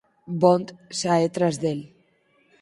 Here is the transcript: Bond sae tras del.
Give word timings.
Bond 0.43 0.67
sae 1.01 1.27
tras 1.35 1.55
del. 1.65 1.79